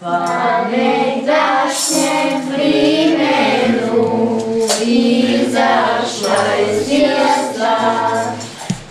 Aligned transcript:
Pamiętasz 0.00 1.78
się 1.88 2.16
klimenu 2.48 4.38
i 4.86 5.38
zaszłaj 5.52 6.64
zjazda, 6.84 7.76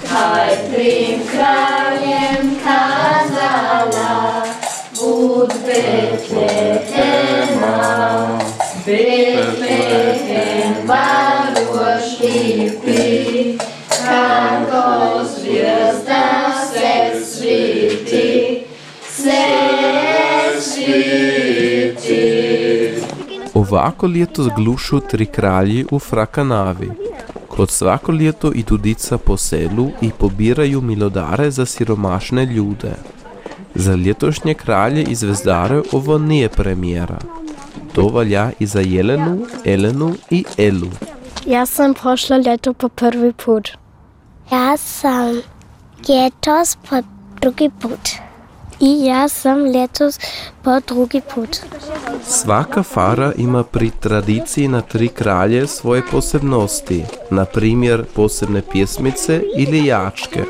kaj 0.09 0.57
prim 0.57 1.19
krajem 1.31 2.43
kazala, 2.63 4.13
bud 4.95 5.53
Betlehema, 5.65 6.97
Betlehem 8.85 10.73
baroš 10.87 12.07
lipi, 12.19 13.57
kako 14.05 14.85
zjazda. 15.25 16.08
Ovako 23.53 24.07
leto 24.07 24.43
zglušu 24.43 24.99
tri 24.99 25.25
kralji 25.25 25.85
u 25.91 25.99
Frakanavi. 25.99 26.89
Kot 27.47 27.69
svako 27.69 28.11
leto 28.11 28.51
idu 28.55 28.77
dica 28.77 29.17
po 29.17 29.37
selu 29.37 29.89
i 30.01 30.11
pobiraju 30.19 30.81
milodare 30.81 31.51
za 31.51 31.65
siromašne 31.65 32.45
ljude. 32.45 32.91
Za 33.75 33.95
letošnje 33.95 34.53
kralje 34.53 35.03
i 35.03 35.15
zvezdare 35.15 35.81
ovo 35.91 36.17
nije 36.17 36.49
premijera. 36.49 37.19
To 37.93 38.07
valja 38.07 38.51
i 38.59 38.65
za 38.65 38.79
Jelenu, 38.79 39.45
Elenu 39.65 40.15
i 40.29 40.43
Elu. 40.57 40.89
Ja 41.45 41.65
sam 41.65 41.93
prošlo 41.93 42.37
ljeto 42.37 42.73
po 42.73 42.89
prvi 42.89 43.33
put. 43.45 43.69
Ja 44.51 44.77
sam 44.77 45.41
letos 46.09 46.77
po 46.89 46.95
drugi 47.41 47.69
put. 47.81 48.28
I 48.81 49.05
ja 49.05 49.27
sam 49.27 49.63
letos 49.65 50.19
po 50.63 50.79
drugi 50.87 51.21
put. 51.35 51.57
Svaka 52.23 52.83
fara 52.83 53.31
ima 53.37 53.63
pri 53.63 53.91
tradiciji 53.99 54.67
na 54.67 54.81
tri 54.81 55.07
kralje 55.07 55.67
svoje 55.67 56.01
posebnosti, 56.11 57.05
na 57.29 57.45
primjer 57.45 58.05
posebne 58.15 58.61
pjesmice 58.71 59.41
ili 59.55 59.85
jačke. 59.85 60.43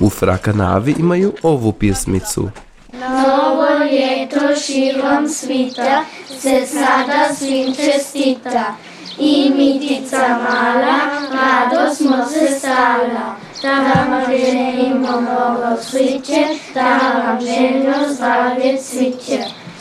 U 0.00 0.10
Frakanavi 0.10 0.94
imaju 0.98 1.32
ovu 1.42 1.72
pjesmicu. 1.72 2.50
Novo 2.92 3.66
ljeto 3.92 4.60
širom 4.60 5.28
svita 5.28 6.04
se 6.40 6.66
sada 6.66 7.34
svim 7.34 7.74
čestita. 7.74 8.74
I 9.20 9.50
mitica 9.56 10.28
mala, 10.28 10.97
mnogo 15.20 15.82
sreće, 15.82 16.46
da 16.74 16.98
vam 17.24 17.40
željno 17.40 18.14
zdravlje 18.14 18.78
cviće. 18.78 19.38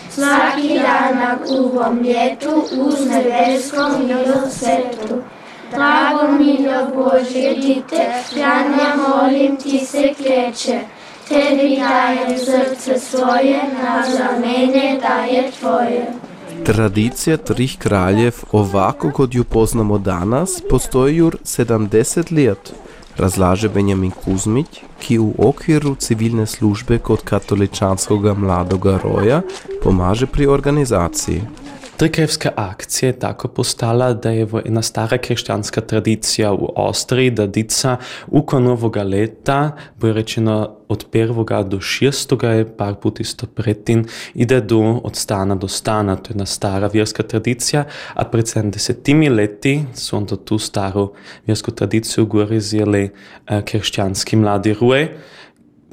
Svaki 0.10 0.80
danak 0.80 1.40
u 1.50 1.66
ovom 1.66 2.02
ljetu 2.02 2.64
uz 2.72 3.08
nebeskom 3.10 3.92
milosvetu. 4.08 5.22
Drago 5.72 6.32
milo 6.32 6.88
Bože 6.96 7.56
dite, 7.62 8.14
ja 8.36 8.64
molim 9.08 9.58
ti 9.58 9.80
se 9.80 10.14
kleče. 10.18 10.80
Tebi 11.28 11.80
dajem 11.80 12.38
srce 12.40 13.00
svoje, 13.00 13.62
na 13.84 14.04
zamene 14.12 15.00
daje 15.02 15.52
tvoje. 15.60 16.08
Tradicija 16.66 17.38
trih 17.38 17.78
kraljev 17.80 18.34
ovako 18.52 19.12
kot 19.12 19.36
ju 19.36 19.44
poznamo 19.44 19.98
danas 19.98 20.62
postoji 20.70 21.16
jur 21.16 21.38
70 21.44 22.48
let, 22.48 22.74
razlaže 23.18 23.70
Benjamin 23.70 24.12
Kuzmić, 24.12 24.82
ki 25.00 25.18
v 25.18 25.32
okviru 25.38 25.96
civilne 25.96 26.46
službe 26.46 27.00
kot 27.00 27.24
katoličanskega 27.24 28.34
mladoga 28.34 29.00
roja 29.04 29.42
pomaže 29.84 30.28
pri 30.28 30.48
organizaciji. 30.48 31.42
Trikrevska 31.98 32.50
akcija 32.56 33.10
je 33.10 33.20
tako 33.20 33.48
postala, 33.48 34.14
da 34.14 34.30
je 34.30 34.48
ena 34.66 34.82
stara 34.82 35.18
krščanska 35.18 35.82
tradicija 35.82 36.52
v 36.52 36.68
Avstriji, 36.76 37.32
da 37.32 37.48
dica 37.48 37.96
uko 38.28 38.60
novoga 38.60 39.04
leta, 39.04 39.72
bo 40.00 40.12
rečeno 40.14 40.76
od 40.88 41.06
prvega 41.12 41.64
do 41.64 41.80
šestoga 41.82 42.52
je 42.52 42.68
par 42.78 42.96
put 43.02 43.20
isto 43.20 43.48
pretin, 43.48 44.06
ide 44.34 44.60
do 44.62 44.80
od 45.04 45.16
stana 45.16 45.56
do 45.56 45.68
stana, 45.68 46.16
to 46.16 46.32
je 46.32 46.36
ena 46.36 46.46
stara 46.46 46.88
vjerska 46.94 47.24
tradicija, 47.24 47.86
a 48.14 48.26
pred 48.26 48.46
70 48.46 49.36
leti 49.36 49.86
so 49.94 50.18
onda 50.18 50.36
tu 50.36 50.60
staru 50.60 51.14
vjersku 51.46 51.72
tradiciju 51.72 52.26
gore 52.26 52.60
zjeli 52.60 53.10
uh, 53.10 53.62
krščanski 53.66 54.36
mladi 54.36 54.74
ruje, 54.74 55.18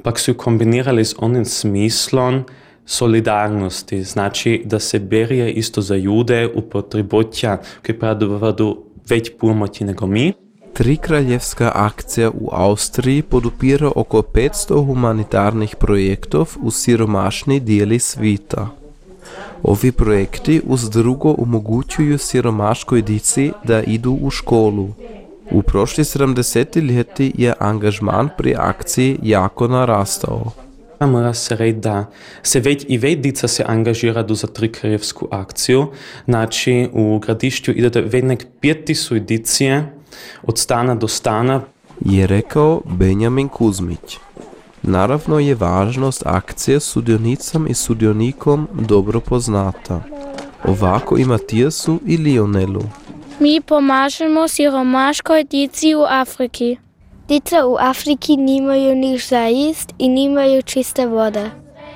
pak 0.03 0.19
su 0.19 0.31
ju 0.31 0.37
kombinirali 0.37 1.05
s 1.05 1.15
onim 1.19 1.45
smislom, 1.45 2.45
solidarnosti, 2.87 4.03
znači 4.03 4.63
da 4.65 4.79
se 4.79 4.99
berije 4.99 5.53
isto 5.53 5.81
za 5.81 5.95
jude 5.95 6.49
u 6.55 6.61
potrebotja 6.61 7.59
koji 7.87 7.99
pravdu 7.99 8.85
već 9.09 9.31
pomoći 9.41 9.85
nego 9.85 10.07
mi. 10.07 10.33
Trikraljevska 10.73 11.73
akcija 11.75 12.31
u 12.31 12.49
Austriji 12.53 13.23
podupira 13.23 13.91
oko 13.97 14.23
500 14.23 14.87
humanitarnih 14.87 15.77
projektov 15.77 16.49
u 16.63 16.71
siromašni 16.71 17.61
dijeli 17.61 17.99
svita. 17.99 18.69
Ovi 19.63 19.93
projekti 19.93 20.61
uz 20.67 20.91
drugo 20.91 21.35
omogućuju 21.39 22.19
siromaškoj 22.19 23.03
dici 23.03 23.53
da 23.65 23.83
idu 23.83 24.19
u 24.23 24.31
školu. 24.31 24.89
U 25.51 25.63
prošli 25.63 26.05
70 26.05 26.97
leti 26.97 27.33
je 27.39 27.55
angažman 27.59 28.29
pri 28.39 28.55
akciji 28.59 29.19
jako 29.23 29.69
narastao. 29.69 30.51
Mora 31.07 31.35
se 31.35 31.57
reći 31.57 31.79
da 31.79 32.11
se 32.43 32.61
već 32.61 32.85
i 32.89 32.99
već 32.99 33.19
dica 33.19 33.49
se 33.49 33.65
angažira 33.67 34.27
za 34.29 34.47
trikrajevsku 34.47 35.29
akciju. 35.31 35.87
Znači 36.25 36.89
u 36.93 37.19
gradišću 37.19 37.73
ide 37.73 38.01
već 38.01 38.25
nek 38.25 38.47
pjeti 38.61 38.95
dicije 39.21 39.93
od 40.43 40.59
stana 40.59 40.95
do 40.95 41.09
stana. 41.09 41.61
Je 42.01 42.27
rekao 42.27 42.81
Benjamin 42.85 43.49
Kuzmić. 43.49 44.19
Naravno 44.83 45.39
je 45.39 45.55
važnost 45.55 46.23
akcije 46.27 46.81
sudionicam 46.81 47.67
i 47.67 47.75
sudionikom 47.75 48.69
dobro 48.73 49.21
poznata. 49.21 50.03
Ovako 50.65 51.19
i 51.19 51.25
Matijasu 51.25 52.01
i 52.07 52.17
Lionelu. 52.17 52.83
Mi 53.41 53.61
pomažemo 53.61 54.49
siromaškoj 54.49 55.45
dici 55.45 55.95
u 55.95 56.03
Afriki. 56.09 56.77
Dice 57.29 57.65
u 57.65 57.77
Afriki 57.81 58.37
nimaju 58.37 58.95
niš 58.95 59.29
za 59.29 59.49
ist 59.49 59.95
i 59.99 60.09
nimaju 60.09 60.63
čiste 60.63 61.07
vode. 61.07 61.51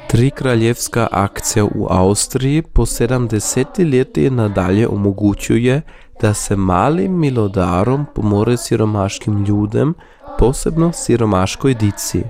Trikraljevska 0.06 1.08
akcija 1.12 1.64
u 1.64 1.86
Austriji 1.90 2.62
po 2.62 2.82
70 2.82 3.92
leti 3.92 4.30
nadalje 4.30 4.88
omogućuje 4.88 5.82
da 6.20 6.34
se 6.34 6.56
malim 6.56 7.18
milodarom 7.18 8.06
pomore 8.14 8.56
siromaškim 8.56 9.44
ljudem, 9.44 9.94
posebno 10.38 10.92
siromaškoj 10.92 11.74
dici. 11.74 12.22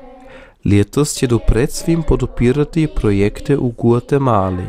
Letos 0.65 1.15
će 1.15 1.27
do 1.27 1.39
pred 1.39 1.73
svim 1.73 2.03
podupirati 2.03 2.89
projekte 2.97 3.57
u 3.57 3.69
Guatemali. 3.69 4.67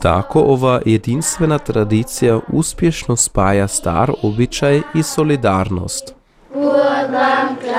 Tako 0.00 0.40
ova 0.40 0.80
jedinstvena 0.86 1.58
tradicija 1.58 2.40
uspješno 2.52 3.16
spaja 3.16 3.68
star 3.68 4.12
običaj 4.22 4.80
i 4.94 5.02
solidarnost. 5.02 6.14
Urbancati. 6.56 7.76